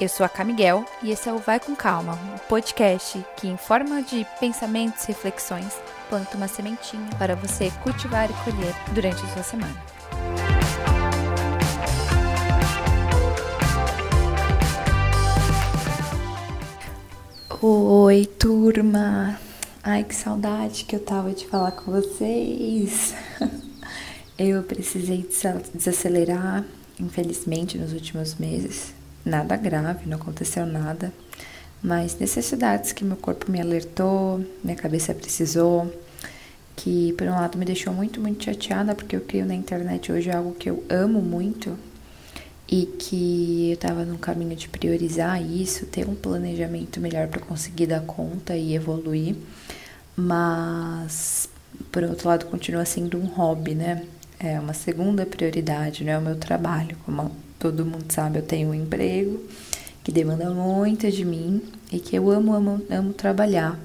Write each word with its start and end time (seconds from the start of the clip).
Eu 0.00 0.08
sou 0.08 0.24
a 0.24 0.30
Camiguel 0.30 0.82
e 1.02 1.10
esse 1.10 1.28
é 1.28 1.32
o 1.32 1.36
Vai 1.36 1.60
com 1.60 1.76
Calma, 1.76 2.14
um 2.14 2.38
podcast 2.48 3.22
que, 3.36 3.46
em 3.46 3.58
forma 3.58 4.02
de 4.02 4.26
pensamentos 4.40 5.04
e 5.04 5.08
reflexões, 5.08 5.74
planta 6.08 6.38
uma 6.38 6.48
sementinha 6.48 7.06
para 7.18 7.36
você 7.36 7.70
cultivar 7.82 8.30
e 8.30 8.32
colher 8.42 8.74
durante 8.94 9.22
a 9.22 9.28
sua 9.28 9.42
semana. 9.42 9.84
Oi, 17.60 18.24
turma! 18.24 19.38
Ai, 19.82 20.02
que 20.04 20.14
saudade 20.14 20.84
que 20.84 20.96
eu 20.96 21.00
tava 21.00 21.32
de 21.32 21.46
falar 21.46 21.72
com 21.72 21.92
vocês! 21.92 23.14
Eu 24.38 24.62
precisei 24.62 25.28
desacelerar, 25.74 26.64
infelizmente, 26.98 27.76
nos 27.76 27.92
últimos 27.92 28.36
meses. 28.36 28.98
Nada 29.24 29.56
grave, 29.56 30.08
não 30.08 30.16
aconteceu 30.16 30.64
nada, 30.64 31.12
mas 31.82 32.18
necessidades 32.18 32.92
que 32.92 33.04
meu 33.04 33.16
corpo 33.16 33.50
me 33.50 33.60
alertou, 33.60 34.44
minha 34.64 34.76
cabeça 34.76 35.14
precisou, 35.14 35.92
que 36.74 37.12
por 37.12 37.26
um 37.26 37.32
lado 37.32 37.58
me 37.58 37.64
deixou 37.64 37.92
muito, 37.92 38.20
muito 38.20 38.44
chateada, 38.44 38.94
porque 38.94 39.14
eu 39.14 39.20
crio 39.20 39.44
na 39.44 39.54
internet 39.54 40.10
hoje 40.10 40.30
algo 40.30 40.52
que 40.52 40.70
eu 40.70 40.82
amo 40.88 41.20
muito 41.20 41.78
e 42.66 42.86
que 42.86 43.70
eu 43.70 43.74
estava 43.74 44.04
num 44.04 44.16
caminho 44.16 44.56
de 44.56 44.68
priorizar 44.68 45.42
isso, 45.42 45.86
ter 45.86 46.08
um 46.08 46.14
planejamento 46.14 47.00
melhor 47.00 47.28
para 47.28 47.40
conseguir 47.40 47.86
dar 47.86 48.00
conta 48.02 48.56
e 48.56 48.74
evoluir, 48.74 49.36
mas 50.16 51.48
por 51.92 52.04
outro 52.04 52.28
lado 52.28 52.46
continua 52.46 52.84
sendo 52.84 53.18
um 53.18 53.26
hobby, 53.26 53.74
né? 53.74 54.04
É 54.40 54.58
uma 54.58 54.72
segunda 54.72 55.26
prioridade, 55.26 56.02
né? 56.02 56.18
O 56.18 56.22
meu 56.22 56.36
trabalho. 56.36 56.96
Como 57.04 57.30
todo 57.58 57.84
mundo 57.84 58.06
sabe, 58.08 58.38
eu 58.38 58.42
tenho 58.42 58.70
um 58.70 58.74
emprego 58.74 59.38
que 60.02 60.10
demanda 60.10 60.48
muito 60.50 61.10
de 61.10 61.24
mim 61.26 61.62
e 61.92 62.00
que 62.00 62.16
eu 62.16 62.30
amo, 62.30 62.54
amo, 62.54 62.82
amo 62.90 63.12
trabalhar. 63.12 63.78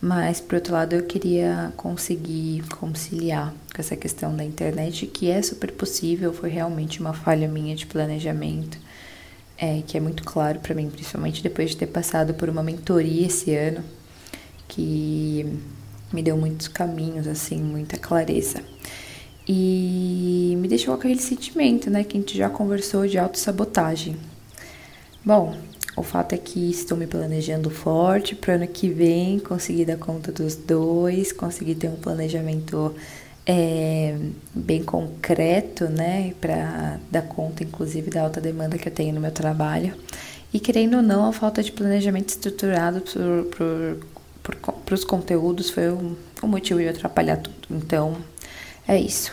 Mas, 0.00 0.40
por 0.40 0.56
outro 0.56 0.72
lado, 0.72 0.94
eu 0.94 1.04
queria 1.04 1.72
conseguir 1.76 2.64
conciliar 2.78 3.54
com 3.72 3.80
essa 3.80 3.94
questão 3.94 4.34
da 4.34 4.42
internet, 4.42 5.06
que 5.06 5.30
é 5.30 5.40
super 5.42 5.70
possível, 5.72 6.32
foi 6.32 6.48
realmente 6.48 6.98
uma 6.98 7.12
falha 7.12 7.46
minha 7.46 7.76
de 7.76 7.86
planejamento, 7.86 8.78
é, 9.56 9.80
que 9.86 9.96
é 9.96 10.00
muito 10.00 10.24
claro 10.24 10.58
para 10.58 10.74
mim, 10.74 10.90
principalmente 10.90 11.40
depois 11.40 11.70
de 11.70 11.76
ter 11.76 11.86
passado 11.86 12.34
por 12.34 12.48
uma 12.48 12.64
mentoria 12.64 13.26
esse 13.26 13.54
ano, 13.54 13.84
que 14.66 15.46
me 16.12 16.20
deu 16.20 16.36
muitos 16.36 16.66
caminhos, 16.66 17.28
assim, 17.28 17.62
muita 17.62 17.96
clareza. 17.96 18.60
E 19.46 20.56
me 20.58 20.68
deixou 20.68 20.94
aquele 20.94 21.18
sentimento, 21.18 21.90
né, 21.90 22.04
que 22.04 22.16
a 22.16 22.20
gente 22.20 22.36
já 22.36 22.48
conversou 22.48 23.06
de 23.06 23.18
autossabotagem. 23.18 24.16
Bom, 25.24 25.56
o 25.96 26.02
fato 26.02 26.34
é 26.34 26.38
que 26.38 26.70
estou 26.70 26.96
me 26.96 27.06
planejando 27.06 27.68
forte 27.70 28.34
para 28.34 28.54
ano 28.54 28.66
que 28.66 28.88
vem 28.88 29.38
conseguir 29.38 29.84
dar 29.84 29.98
conta 29.98 30.32
dos 30.32 30.54
dois, 30.54 31.32
conseguir 31.32 31.74
ter 31.74 31.88
um 31.88 31.96
planejamento 31.96 32.94
é, 33.44 34.16
bem 34.54 34.82
concreto, 34.82 35.86
né, 35.86 36.32
para 36.40 36.98
dar 37.10 37.22
conta, 37.22 37.64
inclusive, 37.64 38.10
da 38.10 38.22
alta 38.22 38.40
demanda 38.40 38.78
que 38.78 38.88
eu 38.88 38.92
tenho 38.92 39.14
no 39.14 39.20
meu 39.20 39.32
trabalho. 39.32 39.94
E 40.52 40.60
querendo 40.60 40.96
ou 40.96 41.02
não, 41.02 41.26
a 41.26 41.32
falta 41.32 41.62
de 41.62 41.72
planejamento 41.72 42.28
estruturado 42.28 43.02
para 44.42 44.94
os 44.94 45.04
conteúdos 45.04 45.70
foi 45.70 45.88
o, 45.88 46.16
o 46.42 46.46
motivo 46.46 46.80
de 46.80 46.88
atrapalhar 46.88 47.36
tudo. 47.36 47.56
Então, 47.70 48.16
é 48.86 48.98
isso. 48.98 49.32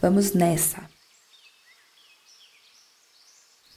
Vamos 0.00 0.32
nessa. 0.32 0.82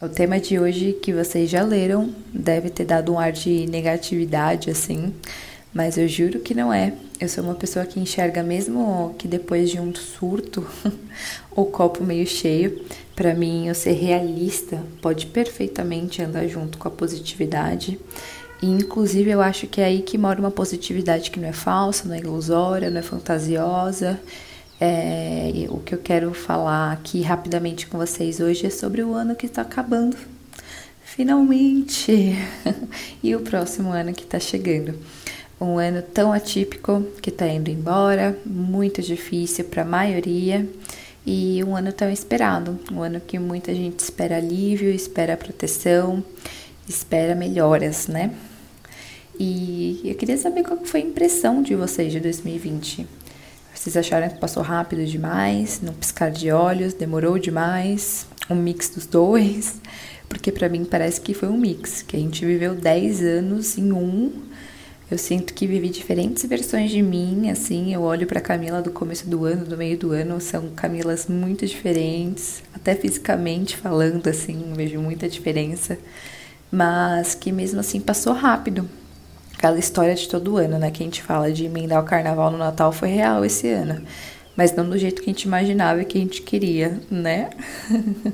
O 0.01 0.09
tema 0.09 0.39
de 0.39 0.59
hoje 0.59 0.93
que 0.93 1.13
vocês 1.13 1.49
já 1.49 1.63
leram 1.63 2.13
deve 2.33 2.69
ter 2.69 2.83
dado 2.85 3.13
um 3.13 3.19
ar 3.19 3.31
de 3.31 3.65
negatividade 3.67 4.69
assim, 4.69 5.13
mas 5.73 5.97
eu 5.97 6.07
juro 6.07 6.39
que 6.39 6.53
não 6.53 6.71
é. 6.71 6.93
Eu 7.19 7.29
sou 7.29 7.43
uma 7.43 7.55
pessoa 7.55 7.85
que 7.85 7.99
enxerga 7.99 8.43
mesmo 8.43 9.15
que 9.17 9.27
depois 9.27 9.69
de 9.69 9.79
um 9.79 9.95
surto, 9.95 10.67
o 11.55 11.65
copo 11.65 12.03
meio 12.03 12.27
cheio. 12.27 12.83
Para 13.15 13.33
mim, 13.33 13.67
eu 13.67 13.75
ser 13.75 13.93
realista 13.93 14.83
pode 15.01 15.27
perfeitamente 15.27 16.21
andar 16.21 16.47
junto 16.47 16.77
com 16.77 16.87
a 16.87 16.91
positividade. 16.91 17.99
E 18.61 18.67
inclusive 18.67 19.29
eu 19.31 19.41
acho 19.41 19.65
que 19.67 19.79
é 19.79 19.85
aí 19.85 20.01
que 20.01 20.17
mora 20.17 20.39
uma 20.39 20.51
positividade 20.51 21.31
que 21.31 21.39
não 21.39 21.47
é 21.47 21.53
falsa, 21.53 22.07
não 22.07 22.15
é 22.15 22.19
ilusória, 22.19 22.89
não 22.89 22.99
é 22.99 23.03
fantasiosa 23.03 24.19
é, 24.79 25.67
o 25.69 25.77
que 25.79 25.95
eu 25.95 25.99
quero 25.99 26.33
falar 26.33 26.91
aqui 26.91 27.21
rapidamente 27.21 27.87
com 27.87 27.97
vocês 27.97 28.39
hoje 28.39 28.67
é 28.67 28.69
sobre 28.69 29.01
o 29.01 29.13
ano 29.13 29.35
que 29.35 29.45
está 29.45 29.61
acabando. 29.61 30.17
Finalmente! 31.03 32.35
e 33.23 33.35
o 33.35 33.39
próximo 33.39 33.91
ano 33.91 34.13
que 34.13 34.23
está 34.23 34.39
chegando. 34.39 34.93
Um 35.59 35.77
ano 35.77 36.01
tão 36.01 36.33
atípico 36.33 37.01
que 37.21 37.29
está 37.29 37.47
indo 37.47 37.69
embora, 37.69 38.37
muito 38.45 39.01
difícil 39.01 39.65
para 39.65 39.83
a 39.83 39.85
maioria, 39.85 40.67
e 41.25 41.63
um 41.63 41.75
ano 41.75 41.93
tão 41.93 42.09
esperado. 42.11 42.77
Um 42.91 43.01
ano 43.01 43.21
que 43.21 43.39
muita 43.39 43.73
gente 43.73 43.99
espera 43.99 44.37
alívio, 44.37 44.89
espera 44.89 45.37
proteção, 45.37 46.21
espera 46.87 47.33
melhoras, 47.33 48.07
né? 48.07 48.31
E 49.39 50.01
eu 50.03 50.15
queria 50.15 50.37
saber 50.37 50.63
qual 50.63 50.79
foi 50.83 51.01
a 51.01 51.05
impressão 51.05 51.61
de 51.61 51.75
vocês 51.75 52.11
de 52.11 52.19
2020. 52.19 53.07
Vocês 53.85 53.97
acharam 53.97 54.27
que 54.29 54.39
passou 54.39 54.63
rápido 54.63 55.05
demais, 55.05 55.79
num 55.79 55.93
piscar 55.93 56.31
de 56.31 56.51
olhos, 56.51 56.95
demorou 56.95 57.37
demais, 57.37 58.25
um 58.49 58.55
mix 58.55 58.89
dos 58.89 59.05
dois? 59.05 59.79
Porque 60.27 60.51
para 60.51 60.67
mim 60.67 60.83
parece 60.83 61.21
que 61.21 61.35
foi 61.35 61.49
um 61.49 61.55
mix, 61.55 62.01
que 62.01 62.17
a 62.17 62.19
gente 62.19 62.43
viveu 62.43 62.73
10 62.73 63.21
anos 63.21 63.77
em 63.77 63.91
um. 63.91 64.31
Eu 65.09 65.19
sinto 65.19 65.53
que 65.53 65.67
vivi 65.67 65.89
diferentes 65.89 66.43
versões 66.45 66.89
de 66.89 66.99
mim, 67.03 67.51
assim, 67.51 67.93
eu 67.93 68.01
olho 68.01 68.25
para 68.25 68.41
Camila 68.41 68.81
do 68.81 68.89
começo 68.89 69.29
do 69.29 69.45
ano, 69.45 69.63
do 69.65 69.77
meio 69.77 69.99
do 69.99 70.11
ano, 70.13 70.41
são 70.41 70.69
Camilas 70.69 71.27
muito 71.27 71.67
diferentes, 71.67 72.63
até 72.73 72.95
fisicamente 72.95 73.77
falando, 73.77 74.27
assim, 74.27 74.73
vejo 74.75 74.99
muita 74.99 75.29
diferença, 75.29 75.95
mas 76.71 77.35
que 77.35 77.51
mesmo 77.51 77.81
assim 77.81 77.99
passou 77.99 78.33
rápido 78.33 78.89
aquela 79.65 79.79
história 79.79 80.13
de 80.13 80.29
todo 80.29 80.57
ano, 80.57 80.77
né? 80.77 80.91
Que 80.91 81.01
a 81.01 81.05
gente 81.05 81.23
fala 81.23 81.51
de 81.51 81.65
emendar 81.65 82.01
o 82.01 82.05
carnaval 82.05 82.51
no 82.51 82.57
Natal 82.57 82.91
foi 82.91 83.09
real 83.09 83.43
esse 83.43 83.67
ano. 83.67 84.01
Mas 84.55 84.73
não 84.75 84.87
do 84.87 84.97
jeito 84.97 85.21
que 85.21 85.29
a 85.29 85.33
gente 85.33 85.43
imaginava 85.43 86.01
e 86.01 86.05
que 86.05 86.17
a 86.17 86.21
gente 86.21 86.43
queria, 86.43 86.99
né? 87.09 87.49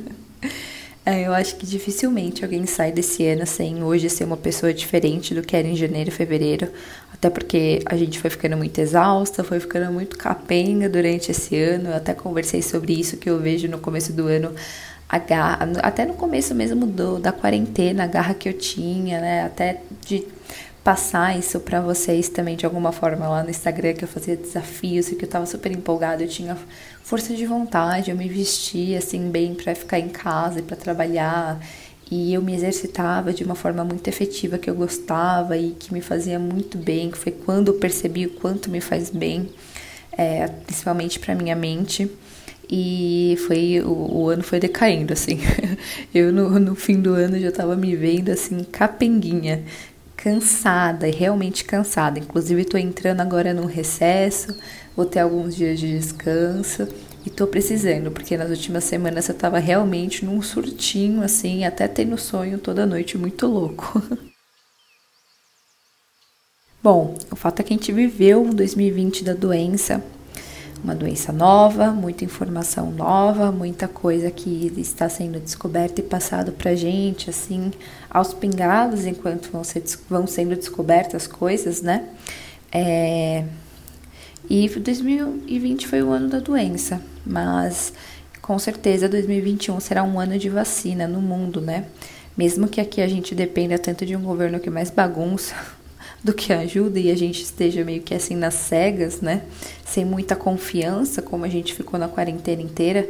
é, 1.06 1.26
eu 1.26 1.34
acho 1.34 1.56
que 1.56 1.66
dificilmente 1.66 2.44
alguém 2.44 2.66
sai 2.66 2.92
desse 2.92 3.26
ano 3.26 3.48
sem 3.48 3.82
hoje 3.82 4.10
ser 4.10 4.26
uma 4.26 4.36
pessoa 4.36 4.74
diferente 4.74 5.34
do 5.34 5.42
que 5.42 5.56
era 5.56 5.68
em 5.68 5.76
janeiro 5.76 6.10
e 6.10 6.14
fevereiro. 6.14 6.68
Até 7.14 7.30
porque 7.30 7.82
a 7.86 7.96
gente 7.96 8.20
foi 8.20 8.30
ficando 8.30 8.58
muito 8.58 8.78
exausta, 8.80 9.44
foi 9.44 9.60
ficando 9.60 9.92
muito 9.92 10.18
capenga 10.18 10.90
durante 10.90 11.32
esse 11.32 11.56
ano. 11.56 11.90
Eu 11.90 11.96
até 11.96 12.14
conversei 12.14 12.62
sobre 12.62 12.94
isso 12.94 13.16
que 13.16 13.30
eu 13.30 13.40
vejo 13.40 13.70
no 13.70 13.80
começo 13.80 14.12
do 14.12 14.28
ano 14.28 14.54
até 15.12 16.06
no 16.06 16.14
começo 16.14 16.56
mesmo 16.56 16.86
do, 16.86 17.20
da 17.20 17.34
quarentena, 17.34 18.06
a 18.06 18.08
garra 18.08 18.34
que 18.34 18.48
eu 18.48 18.54
tinha, 18.54 19.20
né? 19.20 19.44
Até 19.44 19.82
de 20.06 20.26
passar 20.84 21.38
isso 21.38 21.60
para 21.60 21.80
vocês 21.80 22.28
também 22.28 22.56
de 22.56 22.66
alguma 22.66 22.92
forma 22.92 23.28
lá 23.28 23.44
no 23.44 23.50
Instagram, 23.50 23.94
que 23.94 24.04
eu 24.04 24.08
fazia 24.08 24.36
desafios 24.36 25.12
e 25.12 25.16
que 25.16 25.26
eu 25.26 25.30
tava 25.30 25.46
super 25.46 25.72
empolgada, 25.72 26.24
eu 26.24 26.28
tinha 26.28 26.58
força 27.04 27.36
de 27.36 27.46
vontade, 27.46 28.10
eu 28.10 28.18
me 28.18 28.28
vestia 28.28 28.98
assim 28.98 29.30
bem 29.30 29.54
para 29.54 29.76
ficar 29.76 30.00
em 30.00 30.10
casa 30.10 30.60
e 30.60 30.62
para 30.64 30.76
trabalhar. 30.76 31.60
E 32.10 32.34
eu 32.34 32.42
me 32.42 32.54
exercitava 32.54 33.32
de 33.32 33.44
uma 33.44 33.56
forma 33.56 33.86
muito 33.86 34.06
efetiva 34.08 34.58
que 34.58 34.70
eu 34.70 34.76
gostava 34.76 35.58
e 35.58 35.72
que 35.72 35.94
me 35.94 36.02
fazia 36.02 36.38
muito 36.38 36.78
bem, 36.78 37.10
que 37.10 37.18
foi 37.18 37.32
quando 37.32 37.70
eu 37.70 37.76
percebi 37.76 38.26
o 38.26 38.32
quanto 38.32 38.70
me 38.70 38.82
faz 38.82 39.10
bem, 39.10 39.50
é, 40.18 40.46
principalmente 40.48 41.20
para 41.20 41.34
minha 41.36 41.56
mente. 41.56 42.12
E 42.70 43.38
foi 43.48 43.82
o, 43.82 43.90
o, 43.90 44.30
ano 44.30 44.44
foi 44.44 44.60
decaindo 44.60 45.12
assim. 45.12 45.40
Eu 46.14 46.32
no, 46.32 46.58
no 46.58 46.74
fim 46.74 47.02
do 47.02 47.14
ano 47.14 47.38
já 47.38 47.50
estava 47.50 47.76
me 47.76 47.96
vendo 47.98 48.30
assim 48.30 48.64
capenguinha 48.64 49.64
cansada, 50.22 51.08
realmente 51.08 51.66
cansada. 51.66 52.20
Inclusive, 52.20 52.62
estou 52.62 52.80
entrando 52.80 53.22
agora 53.22 53.56
no 53.56 53.66
recesso, 53.66 54.56
vou 54.96 55.04
ter 55.06 55.20
alguns 55.20 55.56
dias 55.56 55.80
de 55.80 55.98
descanso 55.98 56.88
e 57.26 57.30
estou 57.30 57.48
precisando, 57.48 58.12
porque 58.12 58.38
nas 58.38 58.52
últimas 58.52 58.84
semanas 58.84 59.28
eu 59.28 59.34
estava 59.34 59.58
realmente 59.58 60.24
num 60.24 60.40
surtinho, 60.42 61.24
assim, 61.24 61.66
até 61.66 61.88
tendo 61.88 62.18
sonho 62.20 62.60
toda 62.60 62.86
noite 62.86 63.18
muito 63.18 63.48
louco. 63.48 64.00
Bom, 66.84 67.18
o 67.32 67.36
fato 67.36 67.60
é 67.60 67.64
que 67.64 67.74
a 67.74 67.78
gente 67.78 67.92
viveu 67.92 68.44
um 68.44 68.52
2020 68.52 69.24
da 69.24 69.34
doença 69.34 70.04
uma 70.84 70.96
doença 70.96 71.32
nova, 71.32 71.92
muita 71.92 72.26
informação 72.26 72.92
nova, 72.92 73.52
muita 73.52 73.88
coisa 73.88 74.32
que 74.32 74.72
está 74.78 75.08
sendo 75.08 75.40
descoberta 75.40 76.02
e 76.02 76.04
passado 76.04 76.52
para 76.52 76.76
gente, 76.76 77.30
assim, 77.30 77.72
aos 78.10 78.34
pingados, 78.34 79.06
enquanto 79.06 79.52
vão, 79.52 79.64
ser, 79.64 79.84
vão 80.10 80.26
sendo 80.26 80.56
descobertas 80.56 81.28
coisas, 81.28 81.82
né? 81.82 82.10
É, 82.72 83.44
e 84.50 84.68
2020 84.68 85.88
foi 85.88 86.02
o 86.02 86.12
ano 86.12 86.30
da 86.30 86.40
doença, 86.40 87.02
mas 87.26 87.94
com 88.42 88.58
certeza 88.58 89.08
2021 89.08 89.80
será 89.80 90.04
um 90.04 90.20
ano 90.20 90.38
de 90.38 90.50
vacina 90.50 91.08
no 91.08 91.22
mundo, 91.22 91.62
né? 91.62 91.86
Mesmo 92.36 92.68
que 92.68 92.82
aqui 92.82 93.02
a 93.02 93.08
gente 93.08 93.36
dependa 93.36 93.78
tanto 93.78 94.06
de 94.06 94.16
um 94.16 94.22
governo 94.22 94.60
que 94.60 94.70
mais 94.70 94.90
bagunça 94.90 95.54
do 96.24 96.34
que 96.34 96.54
ajuda 96.54 97.00
e 97.00 97.12
a 97.12 97.18
gente 97.18 97.42
esteja 97.42 97.84
meio 97.84 98.02
que 98.02 98.14
assim 98.14 98.36
nas 98.36 98.54
cegas, 98.54 99.22
né? 99.22 99.42
Sem 99.86 100.06
muita 100.06 100.36
confiança, 100.36 101.22
como 101.22 101.46
a 101.46 101.50
gente 101.50 101.74
ficou 101.74 102.00
na 102.00 102.08
quarentena 102.08 102.62
inteira. 102.62 103.10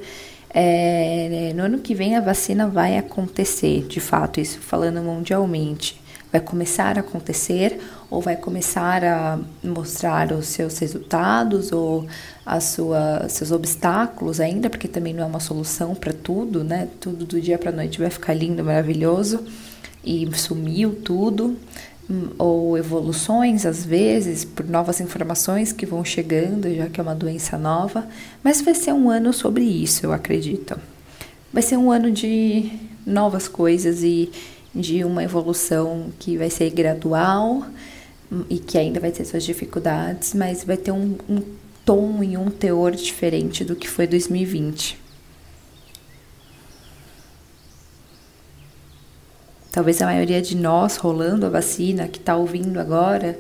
É, 0.54 1.54
no 1.56 1.64
ano 1.64 1.80
que 1.80 1.94
vem 1.94 2.16
a 2.16 2.22
vacina 2.22 2.68
vai 2.68 2.98
acontecer, 2.98 3.86
de 3.88 4.00
fato, 4.00 4.40
isso 4.40 4.60
falando 4.60 5.02
mundialmente. 5.02 6.00
Vai 6.32 6.40
começar 6.40 6.98
a 6.98 7.02
acontecer 7.02 7.78
ou 8.10 8.22
vai 8.22 8.38
começar 8.38 9.04
a 9.04 9.40
mostrar 9.62 10.32
os 10.32 10.48
seus 10.48 10.78
resultados 10.80 11.74
ou 11.74 12.08
as 12.46 12.64
sua, 12.64 13.28
seus 13.28 13.52
obstáculos 13.52 14.40
ainda, 14.40 14.70
porque 14.70 14.88
também 14.88 15.14
não 15.14 15.24
é 15.24 15.26
uma 15.26 15.42
solução 15.42 15.94
para 15.94 16.14
tudo, 16.14 16.64
né? 16.64 16.88
Tudo 17.02 17.26
do 17.26 17.42
dia 17.42 17.58
para 17.58 17.74
noite 17.74 18.00
vai 18.00 18.10
ficar 18.10 18.34
lindo, 18.34 18.64
maravilhoso 18.64 19.44
e 20.04 20.28
sumiu 20.36 20.96
tudo 20.96 21.58
ou 22.38 22.78
evoluções 22.78 23.66
às 23.66 23.86
vezes 23.86 24.44
por 24.44 24.68
novas 24.68 25.00
informações 25.00 25.72
que 25.72 25.86
vão 25.86 26.04
chegando, 26.04 26.74
já 26.74 26.88
que 26.88 27.00
é 27.00 27.04
uma 27.04 27.16
doença 27.16 27.58
nova, 27.58 28.08
mas 28.44 28.62
vai 28.62 28.76
ser 28.76 28.94
um 28.94 29.10
ano 29.10 29.32
sobre 29.32 29.64
isso, 29.64 30.06
eu 30.06 30.12
acredito. 30.12 30.78
Vai 31.54 31.64
ser 31.64 31.78
um 31.78 31.92
ano 31.92 32.12
de 32.12 32.72
novas 33.06 33.48
coisas 33.48 34.04
e 34.04 34.32
de 34.74 35.04
uma 35.04 35.24
evolução 35.24 36.12
que 36.18 36.38
vai 36.38 36.50
ser 36.50 36.70
gradual 36.70 37.66
e 38.50 38.58
que 38.58 38.78
ainda 38.78 39.00
vai 39.00 39.12
ter 39.12 39.26
suas 39.26 39.44
dificuldades, 39.44 40.34
mas 40.34 40.64
vai 40.64 40.78
ter 40.78 40.92
um, 40.92 41.18
um 41.30 41.42
tom 41.86 42.24
e 42.24 42.38
um 42.38 42.50
teor 42.50 42.92
diferente 42.92 43.66
do 43.66 43.76
que 43.76 43.88
foi 43.88 44.08
2020. 44.08 44.98
Talvez 49.72 50.02
a 50.02 50.06
maioria 50.06 50.42
de 50.42 50.56
nós 50.56 50.98
rolando 50.98 51.46
a 51.46 51.50
vacina, 51.50 52.08
que 52.08 52.20
está 52.20 52.36
ouvindo 52.36 52.78
agora, 52.78 53.40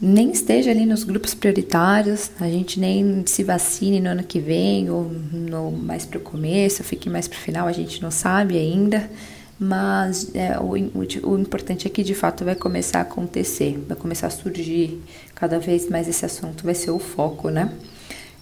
nem 0.00 0.30
esteja 0.30 0.70
ali 0.70 0.86
nos 0.86 1.04
grupos 1.04 1.34
prioritários, 1.34 2.30
a 2.40 2.48
gente 2.48 2.80
nem 2.80 3.22
se 3.26 3.44
vacine 3.44 4.00
no 4.00 4.08
ano 4.08 4.22
que 4.22 4.40
vem, 4.40 4.88
ou 4.88 5.10
no, 5.32 5.72
mais 5.72 6.06
para 6.06 6.18
o 6.18 6.20
começo, 6.22 6.82
fique 6.82 7.10
mais 7.10 7.28
para 7.28 7.36
o 7.36 7.40
final, 7.40 7.66
a 7.66 7.72
gente 7.72 8.00
não 8.00 8.10
sabe 8.10 8.56
ainda, 8.56 9.10
mas 9.58 10.34
é, 10.34 10.58
o, 10.58 10.74
o, 10.74 11.32
o, 11.32 11.38
importante 11.38 11.86
é 11.86 11.90
que 11.90 12.02
de 12.02 12.14
fato 12.14 12.46
vai 12.46 12.54
começar 12.54 13.00
a 13.00 13.02
acontecer, 13.02 13.78
vai 13.86 13.96
começar 13.96 14.28
a 14.28 14.30
surgir 14.30 15.02
cada 15.34 15.58
vez 15.58 15.90
mais 15.90 16.08
esse 16.08 16.24
assunto, 16.24 16.64
vai 16.64 16.74
ser 16.74 16.92
o 16.92 16.98
foco, 16.98 17.50
né? 17.50 17.70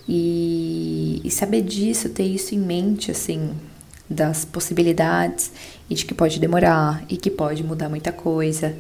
E, 0.06 1.20
e 1.24 1.30
saber 1.30 1.62
disso, 1.62 2.08
ter 2.10 2.22
isso 2.22 2.54
em 2.54 2.58
mente, 2.58 3.10
assim, 3.10 3.50
das 4.08 4.44
possibilidades 4.44 5.52
e 5.88 5.94
de 5.94 6.04
que 6.04 6.14
pode 6.14 6.38
demorar 6.38 7.04
e 7.08 7.16
que 7.16 7.30
pode 7.30 7.62
mudar 7.62 7.88
muita 7.88 8.12
coisa. 8.12 8.74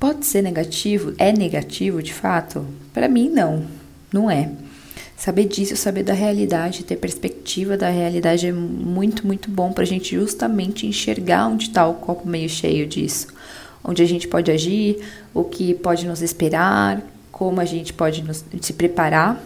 Pode 0.00 0.24
ser 0.24 0.42
negativo? 0.42 1.12
É 1.18 1.32
negativo 1.32 2.02
de 2.02 2.14
fato? 2.14 2.64
Para 2.94 3.08
mim, 3.08 3.28
não, 3.28 3.66
não 4.12 4.30
é. 4.30 4.50
Saber 5.16 5.46
disso, 5.46 5.76
saber 5.76 6.04
da 6.04 6.12
realidade, 6.12 6.84
ter 6.84 6.96
perspectiva 6.96 7.76
da 7.76 7.90
realidade 7.90 8.46
é 8.46 8.52
muito, 8.52 9.26
muito 9.26 9.50
bom 9.50 9.72
para 9.72 9.82
a 9.82 9.86
gente 9.86 10.14
justamente 10.14 10.86
enxergar 10.86 11.48
onde 11.48 11.64
está 11.64 11.86
o 11.86 11.94
copo 11.94 12.28
meio 12.28 12.48
cheio 12.48 12.86
disso. 12.86 13.26
Onde 13.82 14.00
a 14.00 14.06
gente 14.06 14.28
pode 14.28 14.50
agir, 14.50 14.98
o 15.34 15.42
que 15.42 15.74
pode 15.74 16.06
nos 16.06 16.22
esperar, 16.22 17.02
como 17.32 17.60
a 17.60 17.64
gente 17.64 17.92
pode 17.92 18.22
nos, 18.22 18.44
se 18.60 18.72
preparar 18.72 19.42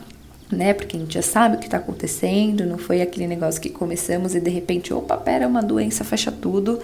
né? 0.54 0.74
Porque 0.74 0.96
a 0.96 1.00
gente 1.00 1.14
já 1.14 1.22
sabe 1.22 1.56
o 1.56 1.58
que 1.58 1.66
está 1.66 1.78
acontecendo, 1.78 2.64
não 2.64 2.78
foi 2.78 3.02
aquele 3.02 3.26
negócio 3.26 3.60
que 3.60 3.70
começamos 3.70 4.34
e 4.34 4.40
de 4.40 4.50
repente, 4.50 4.92
opa, 4.92 5.16
pera, 5.16 5.46
uma 5.48 5.62
doença 5.62 6.04
fecha 6.04 6.30
tudo. 6.30 6.80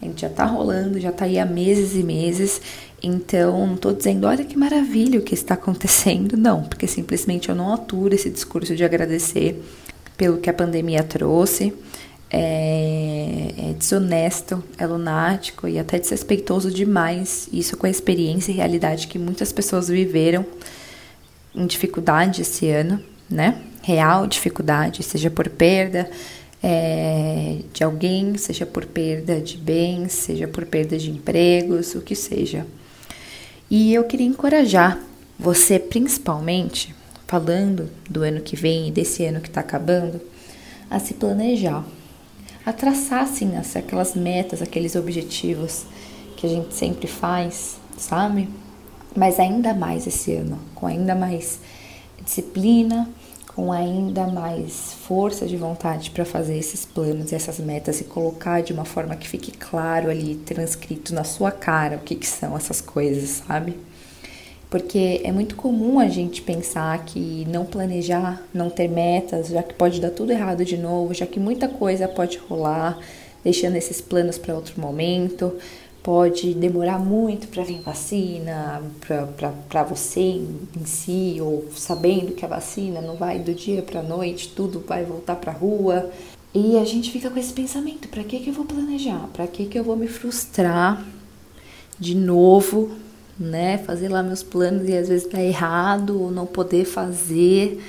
A 0.00 0.04
gente 0.04 0.22
já 0.22 0.26
está 0.26 0.44
rolando, 0.44 0.98
já 0.98 1.10
está 1.10 1.26
aí 1.26 1.38
há 1.38 1.46
meses 1.46 1.94
e 1.94 2.02
meses. 2.02 2.60
Então, 3.00 3.66
não 3.66 3.74
estou 3.74 3.92
dizendo, 3.92 4.26
olha 4.26 4.44
que 4.44 4.58
maravilha 4.58 5.18
o 5.18 5.22
que 5.22 5.34
está 5.34 5.54
acontecendo. 5.54 6.36
Não, 6.36 6.62
porque 6.64 6.88
simplesmente 6.88 7.48
eu 7.48 7.54
não 7.54 7.72
aturo 7.72 8.14
esse 8.14 8.28
discurso 8.28 8.74
de 8.74 8.84
agradecer 8.84 9.62
pelo 10.16 10.38
que 10.38 10.50
a 10.50 10.54
pandemia 10.54 11.02
trouxe. 11.02 11.72
É, 12.34 13.52
é, 13.58 13.72
desonesto, 13.74 14.64
é 14.78 14.86
lunático 14.86 15.68
e 15.68 15.78
até 15.78 15.98
desrespeitoso 15.98 16.70
demais. 16.70 17.48
Isso 17.52 17.76
com 17.76 17.86
a 17.86 17.90
experiência 17.90 18.50
e 18.50 18.54
realidade 18.54 19.06
que 19.06 19.18
muitas 19.18 19.52
pessoas 19.52 19.88
viveram 19.88 20.44
em 21.54 21.66
dificuldade 21.66 22.42
esse 22.42 22.68
ano, 22.68 23.00
né? 23.28 23.60
Real 23.82 24.26
dificuldade, 24.26 25.02
seja 25.02 25.30
por 25.30 25.48
perda 25.48 26.08
é, 26.62 27.58
de 27.72 27.82
alguém, 27.82 28.36
seja 28.36 28.64
por 28.64 28.86
perda 28.86 29.40
de 29.40 29.56
bens, 29.56 30.12
seja 30.12 30.46
por 30.46 30.64
perda 30.64 30.96
de 30.96 31.10
empregos, 31.10 31.94
o 31.94 32.00
que 32.00 32.14
seja. 32.14 32.66
E 33.68 33.92
eu 33.92 34.04
queria 34.04 34.26
encorajar 34.26 35.00
você, 35.38 35.78
principalmente, 35.78 36.94
falando 37.26 37.90
do 38.08 38.22
ano 38.22 38.40
que 38.40 38.54
vem 38.54 38.88
e 38.88 38.90
desse 38.90 39.24
ano 39.24 39.40
que 39.40 39.48
está 39.48 39.60
acabando, 39.60 40.20
a 40.88 40.98
se 40.98 41.14
planejar, 41.14 41.84
a 42.64 42.72
traçar 42.72 43.22
assim 43.22 43.52
aquelas 43.74 44.14
metas, 44.14 44.60
aqueles 44.60 44.94
objetivos 44.94 45.84
que 46.36 46.46
a 46.46 46.48
gente 46.48 46.74
sempre 46.74 47.06
faz, 47.06 47.76
sabe? 47.96 48.48
Mas 49.16 49.38
ainda 49.38 49.74
mais 49.74 50.06
esse 50.06 50.32
ano, 50.34 50.58
com 50.74 50.86
ainda 50.86 51.14
mais 51.14 51.60
disciplina, 52.24 53.08
com 53.54 53.70
ainda 53.70 54.26
mais 54.26 54.94
força 55.06 55.46
de 55.46 55.56
vontade 55.56 56.10
para 56.10 56.24
fazer 56.24 56.56
esses 56.56 56.86
planos 56.86 57.32
e 57.32 57.34
essas 57.34 57.58
metas 57.58 58.00
e 58.00 58.04
colocar 58.04 58.62
de 58.62 58.72
uma 58.72 58.84
forma 58.84 59.14
que 59.14 59.28
fique 59.28 59.52
claro 59.52 60.10
ali, 60.10 60.36
transcrito 60.36 61.14
na 61.14 61.24
sua 61.24 61.50
cara 61.50 61.96
o 61.96 62.00
que, 62.00 62.14
que 62.14 62.26
são 62.26 62.56
essas 62.56 62.80
coisas, 62.80 63.42
sabe? 63.46 63.78
Porque 64.70 65.20
é 65.22 65.30
muito 65.30 65.54
comum 65.54 66.00
a 66.00 66.08
gente 66.08 66.40
pensar 66.40 67.04
que 67.04 67.46
não 67.46 67.66
planejar, 67.66 68.42
não 68.54 68.70
ter 68.70 68.88
metas, 68.88 69.48
já 69.48 69.62
que 69.62 69.74
pode 69.74 70.00
dar 70.00 70.10
tudo 70.10 70.32
errado 70.32 70.64
de 70.64 70.78
novo, 70.78 71.12
já 71.12 71.26
que 71.26 71.38
muita 71.38 71.68
coisa 71.68 72.08
pode 72.08 72.38
rolar, 72.38 72.98
deixando 73.44 73.76
esses 73.76 74.00
planos 74.00 74.38
para 74.38 74.54
outro 74.54 74.80
momento, 74.80 75.52
pode 76.02 76.52
demorar 76.54 76.98
muito 76.98 77.46
para 77.46 77.62
vir 77.62 77.80
vacina, 77.80 78.82
para 79.68 79.84
você 79.84 80.20
em 80.20 80.84
si, 80.84 81.38
ou 81.40 81.68
sabendo 81.76 82.32
que 82.32 82.44
a 82.44 82.48
vacina 82.48 83.00
não 83.00 83.14
vai 83.16 83.38
do 83.38 83.54
dia 83.54 83.82
para 83.82 84.00
a 84.00 84.02
noite, 84.02 84.52
tudo 84.54 84.82
vai 84.86 85.04
voltar 85.04 85.36
para 85.36 85.52
a 85.52 85.54
rua. 85.54 86.10
E 86.52 86.76
a 86.76 86.84
gente 86.84 87.10
fica 87.10 87.30
com 87.30 87.38
esse 87.38 87.52
pensamento: 87.52 88.08
para 88.08 88.24
que, 88.24 88.40
que 88.40 88.50
eu 88.50 88.54
vou 88.54 88.64
planejar? 88.64 89.28
Para 89.32 89.46
que, 89.46 89.66
que 89.66 89.78
eu 89.78 89.84
vou 89.84 89.96
me 89.96 90.08
frustrar 90.08 91.04
de 91.98 92.16
novo, 92.16 92.90
né? 93.38 93.78
Fazer 93.78 94.08
lá 94.08 94.22
meus 94.22 94.42
planos 94.42 94.88
e 94.88 94.96
às 94.96 95.08
vezes 95.08 95.30
dar 95.30 95.42
errado, 95.42 96.20
ou 96.20 96.30
não 96.30 96.46
poder 96.46 96.84
fazer 96.84 97.80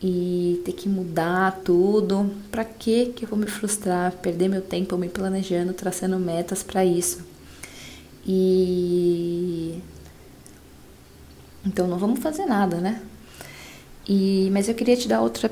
e 0.00 0.62
ter 0.64 0.72
que 0.72 0.88
mudar 0.88 1.60
tudo. 1.64 2.30
Para 2.50 2.64
que, 2.64 3.06
que 3.06 3.24
eu 3.24 3.28
vou 3.28 3.38
me 3.38 3.46
frustrar, 3.46 4.12
perder 4.12 4.48
meu 4.48 4.62
tempo 4.62 4.96
me 4.96 5.08
planejando, 5.08 5.72
traçando 5.72 6.18
metas 6.18 6.62
para 6.62 6.84
isso? 6.84 7.35
E 8.26 9.80
então 11.64 11.86
não 11.86 11.98
vamos 11.98 12.20
fazer 12.20 12.44
nada, 12.44 12.78
né? 12.78 13.00
E 14.08 14.48
mas 14.52 14.68
eu 14.68 14.74
queria 14.74 14.96
te 14.96 15.06
dar 15.06 15.20
outra 15.20 15.48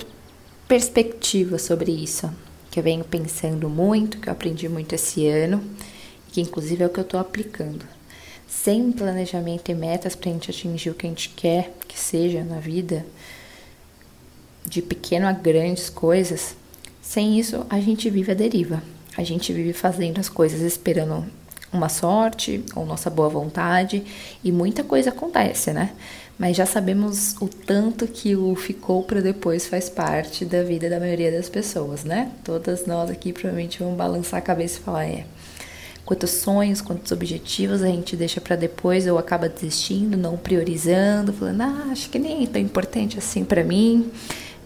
perspectiva 0.66 1.58
sobre 1.58 1.92
isso, 1.92 2.30
que 2.70 2.80
eu 2.80 2.82
venho 2.82 3.04
pensando 3.04 3.68
muito, 3.68 4.18
que 4.18 4.28
eu 4.28 4.32
aprendi 4.32 4.68
muito 4.68 4.94
esse 4.94 5.26
ano, 5.28 5.62
que 6.32 6.40
inclusive 6.40 6.82
é 6.82 6.86
o 6.86 6.90
que 6.90 6.98
eu 6.98 7.04
estou 7.04 7.20
aplicando. 7.20 7.84
Sem 8.48 8.90
planejamento 8.92 9.70
e 9.70 9.74
metas 9.74 10.16
para 10.16 10.30
a 10.30 10.32
gente 10.32 10.50
atingir 10.50 10.90
o 10.90 10.94
que 10.94 11.06
a 11.06 11.08
gente 11.08 11.28
quer 11.30 11.74
que 11.86 11.98
seja 11.98 12.42
na 12.42 12.58
vida, 12.58 13.06
de 14.66 14.80
pequeno 14.82 15.26
a 15.26 15.32
grandes 15.32 15.90
coisas, 15.90 16.56
sem 17.02 17.38
isso 17.38 17.66
a 17.68 17.78
gente 17.80 18.08
vive 18.10 18.32
a 18.32 18.34
deriva. 18.34 18.82
A 19.16 19.22
gente 19.22 19.52
vive 19.52 19.72
fazendo 19.72 20.18
as 20.18 20.28
coisas 20.28 20.60
esperando 20.60 21.24
uma 21.76 21.88
sorte 21.88 22.64
ou 22.74 22.86
nossa 22.86 23.10
boa 23.10 23.28
vontade 23.28 24.04
e 24.42 24.50
muita 24.52 24.82
coisa 24.82 25.10
acontece, 25.10 25.72
né? 25.72 25.90
Mas 26.38 26.56
já 26.56 26.66
sabemos 26.66 27.36
o 27.40 27.48
tanto 27.48 28.06
que 28.08 28.34
o 28.34 28.56
ficou 28.56 29.04
para 29.04 29.20
depois 29.20 29.66
faz 29.66 29.88
parte 29.88 30.44
da 30.44 30.62
vida 30.62 30.90
da 30.90 30.98
maioria 30.98 31.30
das 31.30 31.48
pessoas, 31.48 32.02
né? 32.02 32.30
Todas 32.42 32.86
nós 32.86 33.10
aqui 33.10 33.32
provavelmente 33.32 33.78
vamos 33.78 33.96
balançar 33.96 34.38
a 34.38 34.42
cabeça 34.42 34.80
e 34.80 34.82
falar: 34.82 35.04
é, 35.04 35.24
quantos 36.04 36.30
sonhos, 36.30 36.80
quantos 36.80 37.12
objetivos 37.12 37.82
a 37.82 37.86
gente 37.86 38.16
deixa 38.16 38.40
para 38.40 38.56
depois 38.56 39.06
ou 39.06 39.16
acaba 39.16 39.48
desistindo, 39.48 40.16
não 40.16 40.36
priorizando, 40.36 41.32
falando: 41.32 41.60
ah, 41.60 41.88
acho 41.92 42.10
que 42.10 42.18
nem 42.18 42.42
é 42.42 42.46
tão 42.48 42.60
importante 42.60 43.16
assim 43.16 43.44
para 43.44 43.62
mim 43.62 44.10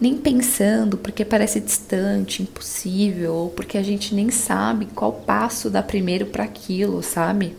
nem 0.00 0.17
pensando, 0.17 0.97
porque 0.97 1.25
parece 1.25 1.61
distante, 1.61 2.43
impossível, 2.43 3.35
ou 3.35 3.50
porque 3.50 3.76
a 3.76 3.83
gente 3.83 4.14
nem 4.14 4.31
sabe 4.31 4.87
qual 4.95 5.12
passo 5.12 5.69
dar 5.69 5.83
primeiro 5.83 6.26
para 6.26 6.45
aquilo, 6.45 7.02
sabe? 7.02 7.57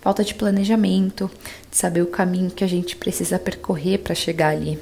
Falta 0.00 0.22
de 0.22 0.34
planejamento, 0.34 1.28
de 1.70 1.76
saber 1.76 2.02
o 2.02 2.06
caminho 2.06 2.50
que 2.50 2.62
a 2.62 2.68
gente 2.68 2.94
precisa 2.94 3.38
percorrer 3.38 3.98
para 3.98 4.14
chegar 4.14 4.50
ali. 4.50 4.78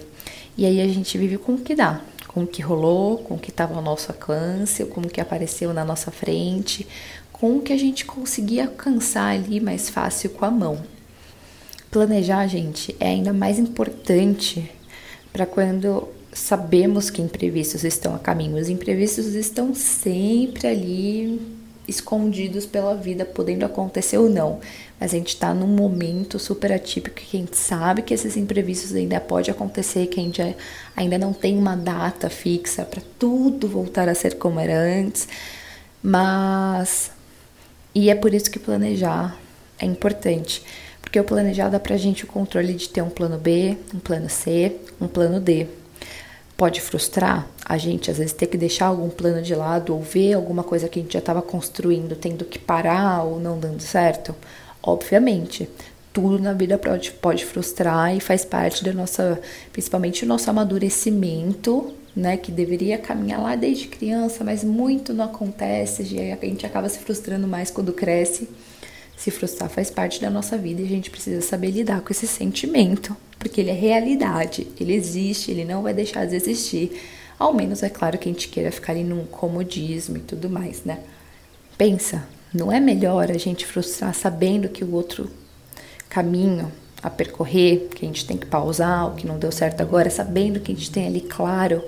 E 0.57 0.67
aí 0.67 0.81
a 0.81 0.87
gente 0.87 1.17
vive 1.17 1.39
com 1.39 1.55
o 1.55 1.59
que 1.59 1.75
dá, 1.75 2.03
com 2.29 2.43
o 2.43 2.47
que 2.47 2.61
rolou, 2.61 3.19
com 3.19 3.35
o 3.35 3.39
que 3.39 3.51
estava 3.51 3.75
ao 3.75 3.83
nosso 3.83 4.13
alcance, 4.13 4.85
com 4.85 5.01
o 5.01 5.09
que 5.09 5.21
apareceu 5.21 5.73
na 5.73 5.85
nossa 5.85 6.11
frente, 6.11 6.87
com 7.33 7.57
o 7.57 7.63
que 7.63 7.73
a 7.73 7.79
gente 7.79 8.05
conseguir 8.05 8.61
alcançar 8.61 9.35
ali 9.35 9.59
mais 9.59 9.89
fácil 9.89 10.31
com 10.31 10.45
a 10.45 10.51
mão. 10.51 10.79
Planejar, 11.91 12.47
gente, 12.47 12.95
é 13.01 13.09
ainda 13.09 13.33
mais 13.33 13.59
importante 13.59 14.71
para 15.33 15.47
quando 15.47 16.09
sabemos 16.35 17.09
que 17.09 17.23
imprevistos 17.23 17.85
estão 17.85 18.15
a 18.15 18.19
caminho. 18.19 18.57
Os 18.57 18.69
imprevistos 18.69 19.35
estão 19.35 19.75
sempre 19.75 20.67
ali 20.67 21.41
escondidos 21.87 22.67
pela 22.67 22.95
vida, 22.95 23.25
podendo 23.25 23.65
acontecer 23.65 24.19
ou 24.19 24.29
não. 24.29 24.59
Mas 24.99 25.13
a 25.13 25.17
gente 25.17 25.29
está 25.29 25.55
num 25.55 25.67
momento 25.67 26.39
super 26.39 26.73
atípico 26.73 27.17
que 27.17 27.37
a 27.37 27.41
gente 27.41 27.57
sabe 27.57 28.03
que 28.03 28.13
esses 28.13 28.37
imprevistos 28.37 28.95
ainda 28.95 29.21
pode 29.21 29.51
acontecer, 29.51 30.07
que 30.07 30.19
a 30.19 30.23
gente 30.23 30.57
ainda 30.97 31.19
não 31.19 31.33
tem 31.33 31.57
uma 31.57 31.77
data 31.77 32.29
fixa 32.29 32.85
para 32.85 33.03
tudo 33.19 33.69
voltar 33.69 34.09
a 34.09 34.15
ser 34.15 34.35
como 34.37 34.59
era 34.59 34.79
antes. 34.79 35.29
Mas 36.03 37.11
e 37.95 38.11
é 38.11 38.15
por 38.15 38.35
isso 38.35 38.51
que 38.51 38.59
planejar 38.59 39.39
é 39.79 39.87
importante, 39.87 40.63
porque 41.01 41.21
o 41.21 41.25
planejar 41.25 41.69
dá 41.69 41.79
pra 41.79 41.97
gente 41.97 42.25
o 42.25 42.27
controle 42.27 42.75
de 42.75 42.89
ter 42.89 43.03
um 43.03 43.11
plano 43.11 43.39
B, 43.39 43.77
um 43.95 44.01
plano 44.01 44.29
C, 44.29 44.75
um 45.01 45.07
plano 45.07 45.39
D. 45.39 45.69
Pode 46.57 46.81
frustrar 46.81 47.47
a 47.65 47.77
gente 47.79 48.11
às 48.11 48.19
vezes 48.19 48.33
ter 48.33 48.47
que 48.47 48.57
deixar 48.57 48.87
algum 48.87 49.09
plano 49.09 49.43
de 49.43 49.55
lado 49.55 49.95
ou 49.95 50.01
ver 50.01 50.35
alguma 50.35 50.63
coisa 50.63 50.89
que 50.89 50.99
a 50.99 51.03
gente 51.03 51.15
já 51.15 51.19
estava 51.19 51.43
construindo 51.43 52.15
tendo 52.15 52.45
que 52.45 52.59
parar 52.59 53.25
ou 53.25 53.41
não 53.41 53.59
dando 53.59 53.81
certo? 53.81 54.35
Obviamente, 54.83 55.69
tudo 56.13 56.39
na 56.39 56.53
vida 56.53 56.79
pode, 56.79 57.11
pode 57.11 57.45
frustrar 57.45 58.15
e 58.17 58.21
faz 58.21 58.45
parte 58.45 58.85
da 58.85 58.93
nossa, 58.93 59.41
principalmente 59.73 60.25
o 60.25 60.29
nosso 60.29 60.49
amadurecimento, 60.49 61.93
né, 62.15 62.37
que 62.37 62.53
deveria 62.53 62.97
caminhar 62.99 63.43
lá 63.43 63.57
desde 63.57 63.89
criança, 63.89 64.45
mas 64.45 64.63
muito 64.63 65.13
não 65.13 65.25
acontece, 65.25 66.03
a 66.03 66.47
gente 66.47 66.65
acaba 66.65 66.89
se 66.89 67.01
frustrando 67.01 67.49
mais 67.49 67.71
quando 67.71 67.93
cresce. 67.93 68.49
Se 69.17 69.31
frustrar 69.31 69.71
faz 69.71 69.91
parte 69.91 70.21
da 70.21 70.29
nossa 70.29 70.59
vida 70.59 70.83
e 70.83 70.85
a 70.85 70.89
gente 70.89 71.11
precisa 71.11 71.41
saber 71.41 71.71
lidar 71.71 72.01
com 72.01 72.13
esse 72.13 72.27
sentimento, 72.27 73.17
porque 73.39 73.61
ele 73.61 73.71
é 73.71 73.75
realidade, 73.75 74.67
ele 74.79 74.95
existe, 74.95 75.51
ele 75.51 75.65
não 75.65 75.83
vai 75.83 75.95
deixar 75.95 76.27
de 76.27 76.35
existir. 76.35 77.01
Ao 77.39 77.53
menos 77.53 77.83
é 77.83 77.89
claro 77.89 78.19
que 78.19 78.29
a 78.29 78.33
gente 78.33 78.49
queira 78.49 78.71
ficar 78.71 78.93
ali 78.93 79.05
num 79.05 79.25
comodismo 79.25 80.17
e 80.17 80.21
tudo 80.21 80.49
mais, 80.49 80.85
né? 80.85 81.01
Pensa, 81.77 82.27
não 82.53 82.71
é 82.71 82.79
melhor 82.79 83.31
a 83.31 83.39
gente 83.39 83.67
frustrar 83.67 84.15
sabendo 84.15 84.69
que 84.69 84.85
o 84.85 84.93
outro 84.93 85.31
caminho 86.09 86.71
a 87.03 87.11
percorrer, 87.11 87.89
que 87.95 88.05
a 88.05 88.09
gente 88.09 88.25
tem 88.25 88.37
que 88.37 88.47
pausar, 88.47 89.09
o 89.09 89.15
que 89.15 89.27
não 89.27 89.39
deu 89.39 89.53
certo 89.53 89.83
agora, 89.83 90.09
sabendo 90.09 90.61
que 90.61 90.73
a 90.73 90.75
gente 90.75 90.91
tem 90.91 91.07
ali 91.07 91.21
claro 91.21 91.85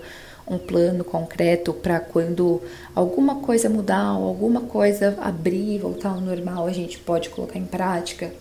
um 0.48 0.58
plano 0.58 1.02
concreto 1.04 1.72
para 1.72 1.98
quando 1.98 2.62
alguma 2.94 3.36
coisa 3.36 3.68
mudar, 3.68 4.04
alguma 4.04 4.60
coisa 4.60 5.16
abrir, 5.20 5.80
voltar 5.80 6.10
ao 6.10 6.20
normal, 6.20 6.66
a 6.66 6.72
gente 6.72 6.98
pode 6.98 7.28
colocar 7.30 7.58
em 7.58 7.64
prática, 7.64 8.32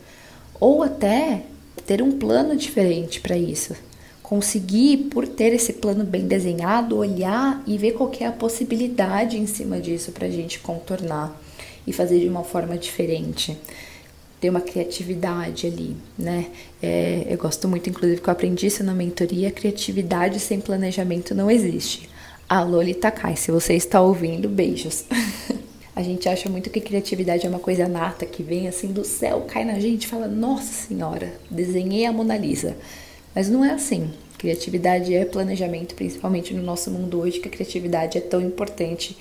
ou 0.60 0.84
até 0.84 1.44
ter 1.86 2.02
um 2.02 2.18
plano 2.18 2.56
diferente 2.56 3.20
para 3.20 3.38
isso. 3.38 3.76
Conseguir, 4.22 5.10
por 5.12 5.28
ter 5.28 5.54
esse 5.54 5.74
plano 5.74 6.04
bem 6.04 6.28
desenhado, 6.28 6.98
olhar 6.98 7.62
e 7.68 7.78
ver 7.78 7.92
qual 7.92 8.12
é 8.20 8.26
a 8.26 8.32
possibilidade 8.32 9.38
em 9.38 9.46
cima 9.46 9.80
disso 9.80 10.12
para 10.12 10.28
a 10.28 10.32
gente 10.32 10.60
contornar 10.60 11.40
e 11.86 11.94
fazer 11.94 12.20
de 12.20 12.28
uma 12.28 12.44
forma 12.44 12.78
diferente 12.78 13.56
ter 14.40 14.50
uma 14.50 14.62
criatividade 14.62 15.68
ali, 15.68 15.96
né? 16.18 16.48
É, 16.82 17.26
eu 17.30 17.38
gosto 17.38 17.68
muito, 17.68 17.90
inclusive, 17.90 18.22
que 18.22 18.28
eu 18.28 18.32
aprendi 18.32 18.68
isso 18.68 18.84
na 18.84 18.94
mentoria, 18.94 19.52
criatividade 19.52 20.40
sem 20.40 20.60
planejamento 20.60 21.34
não 21.34 21.50
existe. 21.50 22.10
Alô, 22.48 22.82
Litakai, 22.82 23.36
se 23.36 23.52
você 23.52 23.74
está 23.74 24.02
ouvindo, 24.02 24.48
beijos. 24.48 25.06
a 25.96 26.04
gente 26.04 26.28
acha 26.28 26.50
muito 26.50 26.70
que 26.70 26.82
criatividade 26.82 27.46
é 27.46 27.50
uma 27.50 27.60
coisa 27.60 27.88
nata, 27.88 28.26
que 28.26 28.44
vem 28.44 28.68
assim 28.68 28.92
do 28.92 29.04
céu, 29.04 29.46
cai 29.48 29.64
na 29.64 29.80
gente 29.80 30.08
fala, 30.08 30.28
nossa 30.28 30.88
senhora, 30.88 31.34
desenhei 31.50 32.06
a 32.06 32.12
Mona 32.12 32.38
Lisa. 32.38 32.76
Mas 33.34 33.50
não 33.50 33.66
é 33.66 33.72
assim. 33.72 34.12
Criatividade 34.38 35.14
é 35.14 35.26
planejamento, 35.26 35.96
principalmente 35.96 36.54
no 36.54 36.62
nosso 36.62 36.92
mundo 36.92 37.20
hoje, 37.20 37.40
que 37.40 37.48
a 37.48 37.52
criatividade 37.52 38.18
é 38.18 38.22
tão 38.22 38.42
importante 38.42 39.18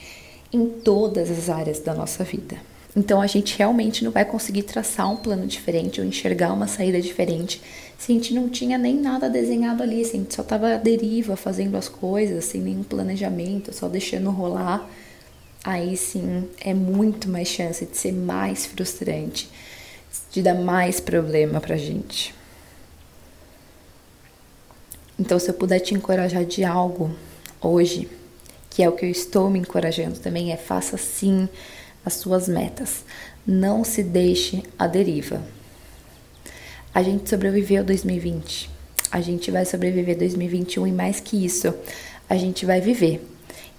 em 0.52 0.66
todas 0.66 1.30
as 1.30 1.48
áreas 1.48 1.80
da 1.80 1.94
nossa 1.94 2.24
vida. 2.24 2.56
Então 2.96 3.20
a 3.20 3.26
gente 3.26 3.58
realmente 3.58 4.04
não 4.04 4.12
vai 4.12 4.24
conseguir 4.24 4.62
traçar 4.62 5.10
um 5.10 5.16
plano 5.16 5.46
diferente 5.46 6.00
ou 6.00 6.06
enxergar 6.06 6.52
uma 6.52 6.68
saída 6.68 7.00
diferente 7.00 7.60
se 7.98 8.12
a 8.12 8.14
gente 8.14 8.34
não 8.34 8.48
tinha 8.48 8.76
nem 8.76 8.96
nada 8.96 9.30
desenhado 9.30 9.82
ali, 9.82 10.04
se 10.04 10.16
a 10.16 10.20
gente 10.20 10.34
só 10.34 10.42
estava 10.42 10.74
à 10.74 10.76
deriva 10.76 11.36
fazendo 11.36 11.76
as 11.76 11.88
coisas, 11.88 12.44
sem 12.44 12.60
nenhum 12.60 12.82
planejamento, 12.82 13.72
só 13.72 13.88
deixando 13.88 14.30
rolar. 14.30 14.88
Aí 15.64 15.96
sim 15.96 16.48
é 16.60 16.74
muito 16.74 17.28
mais 17.28 17.48
chance 17.48 17.86
de 17.86 17.96
ser 17.96 18.12
mais 18.12 18.66
frustrante, 18.66 19.48
de 20.30 20.42
dar 20.42 20.54
mais 20.54 21.00
problema 21.00 21.60
pra 21.60 21.76
gente. 21.76 22.34
Então, 25.18 25.38
se 25.38 25.48
eu 25.48 25.54
puder 25.54 25.78
te 25.78 25.94
encorajar 25.94 26.44
de 26.44 26.64
algo 26.64 27.14
hoje, 27.60 28.08
que 28.68 28.82
é 28.82 28.88
o 28.88 28.92
que 28.92 29.06
eu 29.06 29.10
estou 29.10 29.48
me 29.48 29.60
encorajando 29.60 30.18
também, 30.18 30.52
é 30.52 30.56
faça 30.56 30.96
sim 30.98 31.48
as 32.04 32.14
suas 32.14 32.48
metas. 32.48 33.04
Não 33.46 33.84
se 33.84 34.02
deixe 34.02 34.62
à 34.78 34.86
deriva. 34.86 35.42
A 36.94 37.02
gente 37.02 37.28
sobreviveu 37.28 37.84
2020. 37.84 38.70
A 39.10 39.20
gente 39.20 39.50
vai 39.50 39.64
sobreviver 39.64 40.16
2021 40.16 40.86
e 40.86 40.92
mais 40.92 41.20
que 41.20 41.44
isso, 41.44 41.72
a 42.28 42.36
gente 42.36 42.66
vai 42.66 42.80
viver 42.80 43.24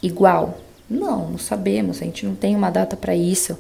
igual. 0.02 0.60
Não, 0.90 1.32
não 1.32 1.38
sabemos, 1.38 2.02
a 2.02 2.06
gente 2.06 2.26
não 2.26 2.36
tem 2.36 2.56
uma 2.56 2.70
data 2.70 2.96
para 2.96 3.16
isso. 3.16 3.58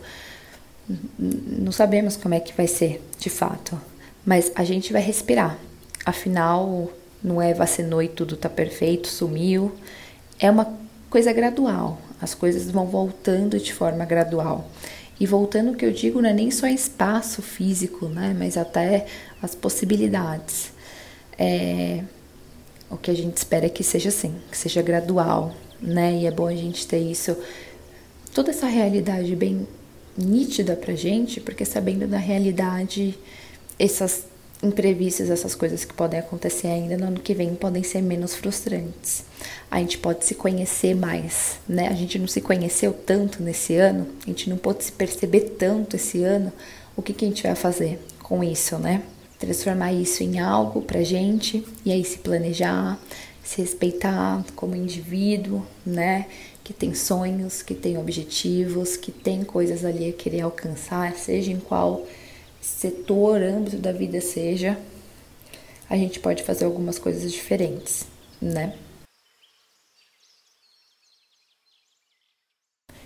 Não 1.18 1.72
sabemos 1.72 2.16
como 2.16 2.36
é 2.36 2.40
que 2.40 2.54
vai 2.54 2.68
ser, 2.68 3.02
de 3.18 3.30
fato. 3.30 3.80
Mas 4.26 4.52
a 4.56 4.64
gente 4.64 4.94
vai 4.94 5.02
respirar. 5.02 5.58
Afinal, 6.06 6.92
não 7.24 7.42
é 7.42 7.54
vacinou 7.54 8.02
e 8.02 8.08
tudo 8.08 8.38
tá 8.38 8.50
perfeito, 8.50 9.08
sumiu. 9.08 9.72
É 10.40 10.50
uma 10.50 10.72
coisa 11.10 11.34
gradual. 11.34 12.00
As 12.26 12.34
coisas 12.34 12.72
vão 12.72 12.88
voltando 12.88 13.60
de 13.60 13.72
forma 13.72 14.04
gradual. 14.04 14.68
E 15.20 15.28
voltando, 15.28 15.74
o 15.74 15.76
que 15.76 15.86
eu 15.86 15.92
digo 15.92 16.20
não 16.20 16.32
é 16.32 16.34
nem 16.34 16.50
só 16.50 16.66
espaço 16.66 17.44
físico, 17.44 18.08
né? 18.08 18.36
Mas 18.36 18.58
até 18.58 19.06
as 19.40 19.54
possibilidades. 19.54 20.72
É, 21.38 22.02
o 22.90 22.98
que 22.98 23.12
a 23.12 23.14
gente 23.14 23.38
espera 23.38 23.68
é 23.68 23.70
que 23.70 23.84
seja 23.84 24.10
assim, 24.10 24.34
que 24.50 24.58
seja 24.58 24.82
gradual, 24.82 25.54
né? 25.80 26.16
E 26.16 26.26
é 26.26 26.32
bom 26.32 26.48
a 26.48 26.56
gente 26.56 26.88
ter 26.88 26.98
isso, 26.98 27.38
toda 28.34 28.50
essa 28.50 28.66
realidade 28.66 29.36
bem 29.36 29.68
nítida 30.18 30.76
pra 30.76 30.96
gente, 30.96 31.40
porque 31.40 31.64
sabendo 31.64 32.08
da 32.08 32.18
realidade, 32.18 33.20
essas 33.78 34.26
imprevistos, 34.66 35.30
essas 35.30 35.56
coisas 35.56 35.86
que 35.86 35.94
podem 35.94 36.20
acontecer 36.20 36.68
ainda 36.68 36.98
no 36.98 37.08
ano 37.08 37.20
que 37.20 37.34
vem 37.34 37.56
podem 37.56 37.84
ser 37.84 38.02
menos 38.02 38.36
frustrantes. 38.36 39.24
A 39.70 39.80
gente 39.80 39.98
pode 39.98 40.26
se 40.26 40.36
conhecer 40.36 40.96
mais, 40.96 41.60
né? 41.68 41.88
A 41.88 41.94
gente 41.94 42.20
não 42.20 42.28
se 42.28 42.42
conheceu 42.42 42.94
tanto 42.94 43.42
nesse 43.42 43.76
ano, 43.76 44.08
a 44.24 44.30
gente 44.30 44.50
não 44.50 44.58
pode 44.58 44.84
se 44.84 44.92
perceber 44.92 45.56
tanto 45.58 45.96
esse 45.96 46.24
ano. 46.24 46.52
O 46.96 47.02
que, 47.02 47.14
que 47.14 47.26
a 47.26 47.28
gente 47.28 47.44
vai 47.44 47.56
fazer 47.56 48.00
com 48.22 48.44
isso, 48.44 48.78
né? 48.78 49.04
Transformar 49.40 49.94
isso 49.94 50.24
em 50.24 50.40
algo 50.40 50.82
pra 50.82 51.04
gente 51.04 51.66
e 51.86 51.92
aí 51.92 52.04
se 52.04 52.20
planejar, 52.20 53.00
se 53.44 53.62
respeitar 53.62 54.44
como 54.56 54.76
indivíduo, 54.76 55.66
né? 55.86 56.26
Que 56.64 56.74
tem 56.74 56.94
sonhos, 56.94 57.62
que 57.62 57.76
tem 57.76 57.98
objetivos, 57.98 58.98
que 58.98 59.12
tem 59.12 59.44
coisas 59.44 59.86
ali 59.86 60.10
a 60.10 60.14
querer 60.14 60.42
alcançar, 60.42 61.14
seja 61.16 61.52
em 61.52 61.60
qual 61.60 62.06
setor, 62.66 63.42
âmbito 63.44 63.78
da 63.78 63.92
vida 63.92 64.20
seja, 64.20 64.78
a 65.88 65.96
gente 65.96 66.20
pode 66.20 66.44
fazer 66.44 66.66
algumas 66.66 66.98
coisas 66.98 67.32
diferentes, 67.32 68.06
né? 68.42 68.76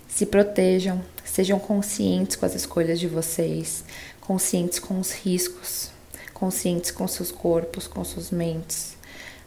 Se 0.08 0.26
protejam, 0.26 1.02
sejam 1.24 1.58
conscientes 1.58 2.36
com 2.36 2.46
as 2.46 2.54
escolhas 2.54 2.98
de 2.98 3.06
vocês, 3.06 3.84
conscientes 4.20 4.78
com 4.78 4.98
os 4.98 5.12
riscos, 5.12 5.90
conscientes 6.32 6.90
com 6.90 7.06
seus 7.06 7.30
corpos, 7.30 7.86
com 7.86 8.02
suas 8.02 8.30
mentes. 8.30 8.96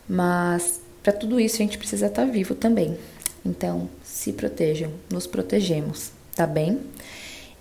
Mas 0.08 0.79
para 1.01 1.13
tudo 1.13 1.39
isso 1.39 1.55
a 1.55 1.65
gente 1.65 1.77
precisa 1.77 2.05
estar 2.05 2.25
tá 2.25 2.32
vivo 2.32 2.55
também. 2.55 2.98
Então, 3.43 3.89
se 4.03 4.32
protejam, 4.32 4.93
nos 5.12 5.27
protegemos, 5.27 6.12
tá 6.36 6.48
bem? 6.48 6.79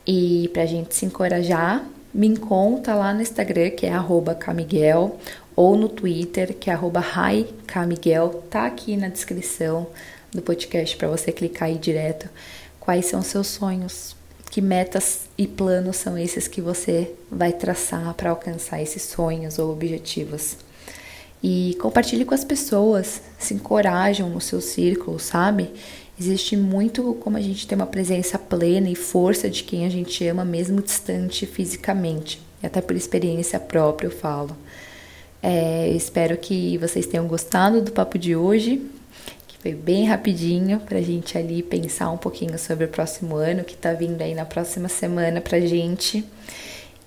E 0.06 0.48
para 0.52 0.62
a 0.62 0.66
gente 0.66 0.94
se 0.94 1.04
encorajar 1.06 1.84
me 2.12 2.26
encontra 2.26 2.94
lá 2.94 3.14
no 3.14 3.22
Instagram, 3.22 3.70
que 3.70 3.86
é 3.86 3.94
camiguel, 4.38 5.18
ou 5.56 5.76
no 5.76 5.88
Twitter, 5.88 6.54
que 6.54 6.70
é 6.70 6.78
camiguel. 7.66 8.44
Tá 8.50 8.66
aqui 8.66 8.96
na 8.96 9.08
descrição 9.08 9.86
do 10.30 10.42
podcast 10.42 10.96
para 10.96 11.08
você 11.08 11.32
clicar 11.32 11.68
aí 11.68 11.78
direto. 11.78 12.28
Quais 12.80 13.06
são 13.06 13.22
seus 13.22 13.46
sonhos? 13.46 14.16
Que 14.50 14.60
metas 14.60 15.22
e 15.38 15.46
planos 15.46 15.96
são 15.96 16.18
esses 16.18 16.46
que 16.46 16.60
você 16.60 17.14
vai 17.30 17.52
traçar 17.52 18.12
para 18.14 18.30
alcançar 18.30 18.82
esses 18.82 19.02
sonhos 19.02 19.58
ou 19.58 19.72
objetivos? 19.72 20.56
E 21.42 21.76
compartilhe 21.80 22.24
com 22.24 22.34
as 22.34 22.44
pessoas, 22.44 23.20
se 23.38 23.54
encorajam 23.54 24.28
no 24.30 24.40
seu 24.40 24.60
círculo, 24.60 25.18
sabe? 25.18 25.70
Existe 26.18 26.56
muito 26.56 27.14
como 27.14 27.36
a 27.36 27.40
gente 27.40 27.66
ter 27.66 27.74
uma 27.74 27.86
presença 27.86 28.38
plena 28.38 28.88
e 28.88 28.94
força 28.94 29.48
de 29.48 29.64
quem 29.64 29.86
a 29.86 29.88
gente 29.88 30.26
ama, 30.26 30.44
mesmo 30.44 30.82
distante 30.82 31.46
fisicamente. 31.46 32.40
E 32.62 32.66
até 32.66 32.80
por 32.80 32.94
experiência 32.94 33.58
própria 33.58 34.06
eu 34.06 34.10
falo. 34.10 34.56
É, 35.42 35.88
espero 35.88 36.36
que 36.36 36.78
vocês 36.78 37.06
tenham 37.06 37.26
gostado 37.26 37.82
do 37.82 37.90
papo 37.90 38.18
de 38.18 38.36
hoje, 38.36 38.80
que 39.48 39.58
foi 39.58 39.74
bem 39.74 40.06
rapidinho 40.06 40.78
para 40.78 40.98
a 40.98 41.02
gente 41.02 41.36
ali 41.36 41.62
pensar 41.62 42.10
um 42.10 42.18
pouquinho 42.18 42.56
sobre 42.58 42.84
o 42.84 42.88
próximo 42.88 43.34
ano 43.36 43.64
que 43.64 43.74
está 43.74 43.92
vindo 43.92 44.22
aí 44.22 44.34
na 44.34 44.44
próxima 44.44 44.88
semana 44.88 45.40
para 45.40 45.58
gente. 45.60 46.24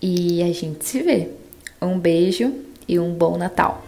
E 0.01 0.43
a 0.43 0.51
gente 0.51 0.85
se 0.85 1.01
vê. 1.01 1.29
Um 1.81 1.97
beijo 1.97 2.53
e 2.87 2.99
um 2.99 3.13
bom 3.13 3.37
Natal! 3.37 3.84